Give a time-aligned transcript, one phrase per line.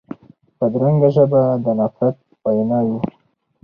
[0.57, 2.99] بدرنګه ژبه د نفرت وینا وي